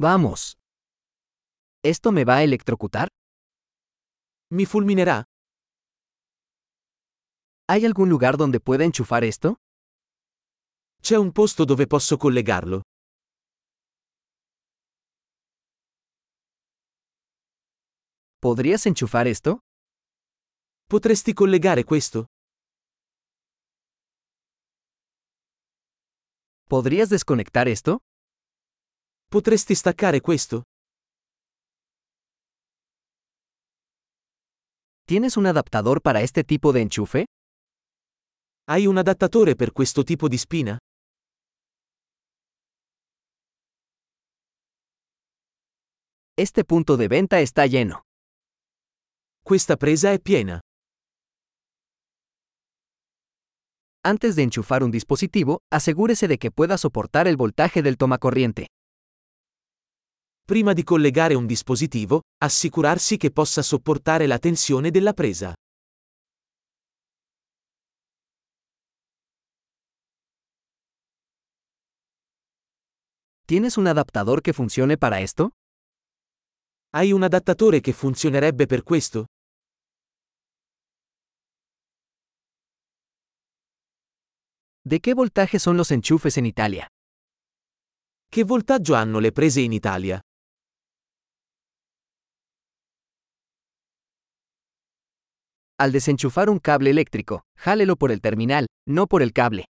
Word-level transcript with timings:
Vamos. 0.00 0.56
¿Esto 1.82 2.12
me 2.12 2.24
va 2.24 2.36
a 2.36 2.42
electrocutar? 2.44 3.08
Mi 4.48 4.64
fulminerà? 4.64 5.24
¿Hay 7.66 7.84
algún 7.84 8.08
lugar 8.08 8.36
donde 8.36 8.60
pueda 8.60 8.84
enchufar 8.84 9.24
esto? 9.24 9.56
C'è 11.02 11.16
un 11.16 11.32
posto 11.32 11.64
dove 11.64 11.88
posso 11.88 12.16
collegarlo? 12.16 12.82
¿Podrías 18.40 18.86
enchufar 18.86 19.26
esto? 19.26 19.58
Potresti 20.86 21.34
collegare 21.34 21.82
questo? 21.82 22.26
¿Podrías 26.68 27.08
desconectar 27.08 27.66
esto? 27.66 27.98
Potresti 29.30 29.74
staccare 29.74 30.22
questo? 30.22 30.62
¿Tienes 35.04 35.36
un 35.36 35.44
adaptador 35.44 36.00
para 36.00 36.22
este 36.22 36.44
tipo 36.44 36.72
de 36.72 36.80
enchufe? 36.80 37.26
Hai 38.70 38.86
un 38.86 38.96
adattatore 38.96 39.54
per 39.54 39.72
questo 39.72 40.02
tipo 40.02 40.28
di 40.28 40.38
spina? 40.38 40.78
Este 46.34 46.64
punto 46.64 46.96
de 46.96 47.08
venta 47.08 47.38
está 47.40 47.66
lleno. 47.66 48.00
Questa 49.44 49.76
presa 49.76 50.10
è 50.12 50.20
piena. 50.20 50.58
Antes 54.02 54.36
de 54.36 54.42
enchufar 54.44 54.82
un 54.82 54.90
dispositivo, 54.90 55.58
asegúrese 55.70 56.28
de 56.28 56.38
que 56.38 56.50
pueda 56.50 56.78
soportar 56.78 57.26
el 57.28 57.36
voltaje 57.36 57.82
del 57.82 57.98
tomacorriente. 57.98 58.68
Prima 60.48 60.72
di 60.72 60.82
collegare 60.82 61.34
un 61.34 61.44
dispositivo, 61.44 62.22
assicurarsi 62.38 63.18
che 63.18 63.30
possa 63.30 63.60
sopportare 63.60 64.26
la 64.26 64.38
tensione 64.38 64.90
della 64.90 65.12
presa. 65.12 65.52
¿Tienes 73.44 73.76
un 73.76 73.88
adaptador 73.88 74.40
que 74.40 74.54
funcione 74.54 74.96
para 74.96 75.20
esto? 75.20 75.50
Hai 76.94 77.12
un 77.12 77.24
adattatore 77.24 77.80
che 77.80 77.92
funzionerebbe 77.92 78.64
per 78.64 78.82
questo? 78.84 79.26
¿De 84.80 85.00
qué 85.00 85.12
voltaje 85.12 85.58
son 85.58 85.76
los 85.76 85.90
enchufes 85.90 86.38
en 86.38 86.46
Italia? 86.46 86.86
Che 88.30 88.44
voltaggio 88.44 88.94
hanno 88.94 89.18
le 89.18 89.32
prese 89.32 89.60
in 89.60 89.72
Italia? 89.72 90.18
Al 95.80 95.92
desenchufar 95.92 96.50
un 96.50 96.58
cable 96.58 96.90
eléctrico, 96.90 97.44
jálelo 97.56 97.94
por 97.94 98.10
el 98.10 98.20
terminal, 98.20 98.66
no 98.84 99.06
por 99.06 99.22
el 99.22 99.32
cable. 99.32 99.66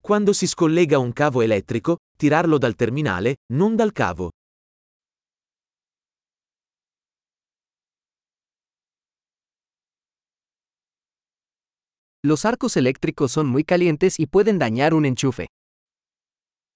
Quando 0.00 0.32
si 0.32 0.46
scollega 0.46 0.98
un 0.98 1.12
cavo 1.12 1.42
elettrico, 1.42 1.98
tirarlo 2.16 2.56
dal 2.56 2.74
terminale, 2.74 3.36
non 3.52 3.76
dal 3.76 3.92
cavo. 3.92 4.30
Los 12.22 12.46
arcos 12.46 12.78
eléctricos 12.78 13.32
son 13.32 13.46
muy 13.46 13.64
calientes 13.64 14.18
y 14.18 14.26
pueden 14.26 14.58
dañar 14.58 14.94
un 14.94 15.04
enchufe. 15.04 15.48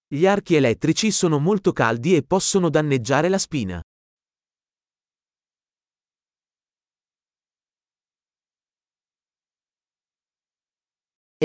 Gli 0.07 0.27
archi 0.27 0.57
elettrici 0.57 1.11
sono 1.11 1.39
molto 1.39 1.73
caldi 1.73 2.15
e 2.15 2.23
possono 2.23 2.69
danneggiare 2.69 3.31
la 3.31 3.39
spina. 3.39 3.81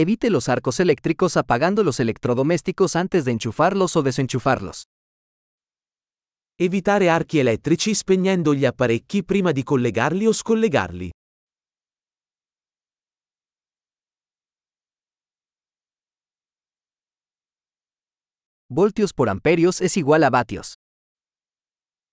Evite 0.01 0.29
los 0.29 0.47
arcos 0.47 0.79
eléctricos 0.79 1.35
apagando 1.35 1.83
los 1.83 1.99
electrodomésticos 1.99 2.95
antes 2.95 3.25
de 3.25 3.31
enchufarlos 3.31 3.97
o 3.97 4.01
desenchufarlos. 4.01 4.85
Evitare 6.57 7.09
archi 7.09 7.39
elettrici 7.39 7.93
spegnendo 7.93 8.53
gli 8.53 8.63
apparecchi 8.63 9.25
prima 9.25 9.51
di 9.51 9.61
collegarli 9.61 10.25
o 10.25 10.31
scollegarli. 10.31 11.09
Voltios 18.69 19.11
por 19.11 19.27
amperios 19.27 19.81
es 19.81 19.97
igual 19.97 20.23
a 20.23 20.29
vatios. 20.29 20.75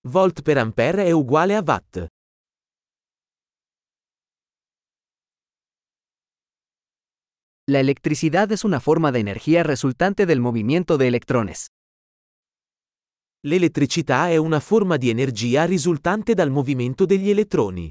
Volt 0.01 0.41
per 0.41 0.57
ampere 0.57 1.05
è 1.05 1.11
uguale 1.11 1.55
a 1.55 1.63
watt. 1.65 2.16
La 7.69 7.81
electricidad 7.81 8.49
es 8.53 8.63
una 8.63 8.79
forma 8.79 9.11
de 9.11 9.19
energía 9.19 9.61
resultante 9.61 10.25
del 10.25 10.39
movimiento 10.39 10.97
de 10.97 11.09
electrones. 11.09 11.67
L'elettricità 13.43 14.29
è 14.29 14.37
una 14.37 14.61
forma 14.61 14.95
di 14.95 15.09
energia 15.09 15.65
risultante 15.65 16.33
dal 16.33 16.49
movimento 16.49 17.05
degli 17.05 17.29
elettroni. 17.29 17.89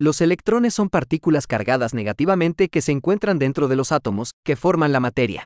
Los 0.00 0.20
electrones 0.20 0.74
son 0.74 0.88
partículas 0.88 1.46
cargadas 1.46 1.94
negativamente 1.94 2.68
que 2.68 2.82
se 2.82 2.90
encuentran 2.90 3.38
dentro 3.38 3.68
de 3.68 3.76
los 3.76 3.92
átomos, 3.92 4.32
que 4.44 4.56
forman 4.56 4.90
la 4.90 4.98
materia. 4.98 5.44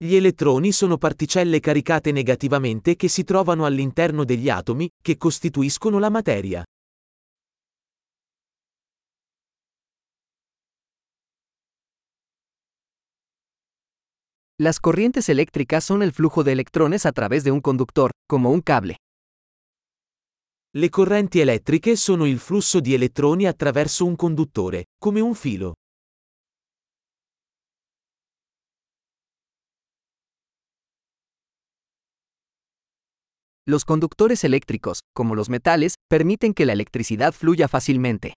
Gli 0.00 0.14
elettroni 0.14 0.70
sono 0.70 0.96
particelle 0.96 1.58
caricate 1.58 2.12
negativamente 2.12 2.94
che 2.94 3.08
si 3.08 3.24
trovano 3.24 3.64
all'interno 3.64 4.24
degli 4.24 4.48
atomi, 4.48 4.88
che 5.02 5.16
costituiscono 5.16 5.98
la 5.98 6.08
materia. 6.08 6.62
Las 14.60 14.78
corrientes 14.78 15.28
eléctricas 15.28 15.84
son 15.84 16.02
el 16.02 16.12
flujo 16.12 16.44
de 16.44 16.52
electrones 16.52 17.04
a 17.04 17.10
través 17.10 17.42
de 17.42 17.50
un 17.50 17.60
conductor, 17.60 18.12
como 18.28 18.50
un 18.50 18.60
cable. 18.60 18.98
Le 20.76 20.90
correnti 20.90 21.40
elettriche 21.40 21.96
sono 21.96 22.24
il 22.24 22.38
flusso 22.38 22.78
di 22.78 22.94
elettroni 22.94 23.46
attraverso 23.46 24.06
un 24.06 24.14
conduttore, 24.14 24.84
come 24.96 25.20
un 25.20 25.34
filo. 25.34 25.74
Los 33.70 33.84
conductores 33.84 34.44
eléctricos, 34.44 35.00
como 35.12 35.34
los 35.34 35.50
metales, 35.50 35.96
permiten 36.08 36.54
que 36.54 36.64
la 36.64 36.72
electricidad 36.72 37.34
fluya 37.34 37.68
fácilmente. 37.68 38.32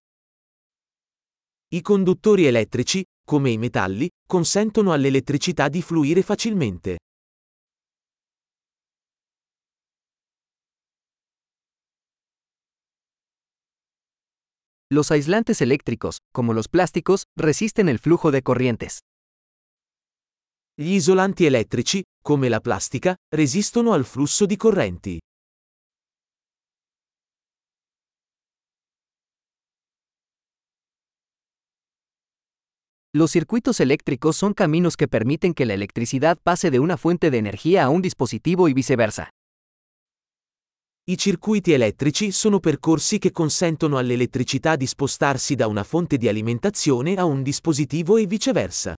I 1.70 1.82
conduttori 1.82 2.48
elettrici, 2.48 3.02
come 3.26 3.50
i 3.50 3.58
metalli, 3.58 4.10
consentono 4.28 4.92
all'elettricità 4.92 5.70
di 5.70 5.82
fluire 5.82 6.22
facilmente. 6.22 6.98
Los 14.90 15.12
aislantes 15.12 15.62
eléctricos, 15.62 16.18
como 16.34 16.52
los 16.52 16.68
plásticos, 16.68 17.24
resisten 17.38 17.88
el 17.88 18.00
flujo 18.00 18.32
de 18.32 18.42
corrientes. 18.42 19.00
Gli 20.76 20.96
isolanti 20.96 21.46
elettrici, 21.46 22.02
come 22.22 22.50
la 22.50 22.60
plastica, 22.60 23.16
resistono 23.30 23.94
al 23.94 24.06
flusso 24.06 24.46
di 24.46 24.56
correnti. 24.56 25.20
Los 33.14 33.32
circuitos 33.32 33.82
eléctricos 33.82 34.38
son 34.38 34.54
caminos 34.54 34.96
que 34.96 35.10
permiten 35.10 35.54
que 35.54 35.66
la 35.66 35.74
electricidad 35.74 36.38
pase 36.42 36.72
de 36.72 36.80
una 36.80 36.96
fuente 36.96 37.30
de 37.30 37.40
energía 37.40 37.84
a 37.84 37.90
un 37.90 38.02
dispositivo 38.02 38.70
y 38.70 38.74
viceversa. 38.74 39.30
I 41.10 41.18
circuiti 41.18 41.74
elettrici 41.74 42.32
sono 42.32 42.60
percorsi 42.60 43.20
che 43.20 43.32
consentono 43.32 43.98
all'elettricità 43.98 44.78
di 44.78 44.88
spostarsi 44.88 45.56
da 45.56 45.68
una 45.68 45.84
fonte 45.84 46.18
di 46.18 46.30
alimentazione 46.30 47.16
a 47.16 47.26
un 47.26 47.44
dispositivo 47.44 48.16
e 48.16 48.28
viceversa. 48.28 48.94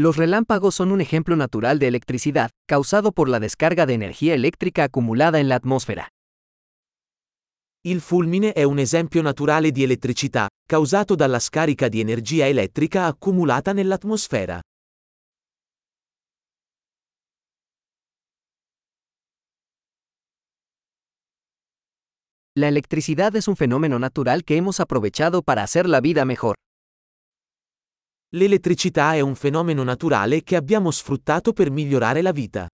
Los 0.00 0.16
relámpagos 0.16 0.76
son 0.76 0.92
un 0.92 1.02
ejemplo 1.02 1.36
natural 1.36 1.78
de 1.78 1.86
electricidad, 1.86 2.48
causado 2.66 3.12
por 3.12 3.28
la 3.28 3.38
descarga 3.38 3.84
de 3.84 3.92
energía 3.92 4.32
eléctrica 4.32 4.84
acumulada 4.84 5.40
en 5.40 5.50
la 5.50 5.56
atmósfera. 5.56 6.08
Il 7.84 8.00
fulmine 8.00 8.54
è 8.54 8.62
un 8.62 8.78
esempio 8.78 9.20
naturale 9.20 9.70
di 9.72 9.82
elettricità, 9.82 10.48
causato 10.66 11.14
dalla 11.16 11.38
scarica 11.38 11.88
di 11.88 12.00
energia 12.00 12.46
elettrica 12.46 13.04
accumulata 13.04 13.74
nell'atmosfera. 13.74 14.62
La 22.56 22.68
electricidad 22.68 23.36
es 23.36 23.48
un 23.48 23.56
fenómeno 23.56 23.98
natural 23.98 24.44
que 24.44 24.56
hemos 24.56 24.80
aprovechado 24.80 25.42
para 25.42 25.62
hacer 25.62 25.86
la 25.86 26.00
vida 26.00 26.24
mejor. 26.24 26.54
L'elettricità 28.34 29.14
è 29.14 29.20
un 29.20 29.34
fenomeno 29.34 29.82
naturale 29.82 30.44
che 30.44 30.54
abbiamo 30.54 30.92
sfruttato 30.92 31.52
per 31.52 31.72
migliorare 31.72 32.22
la 32.22 32.30
vita. 32.30 32.68